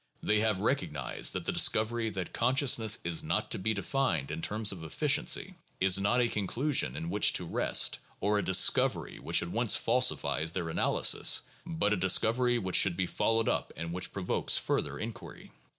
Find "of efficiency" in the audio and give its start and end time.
4.71-5.53